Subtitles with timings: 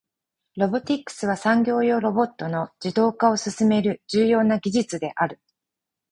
[0.57, 5.39] ロボティクスは、産業用ロボットの自動化を進める重要な技術である。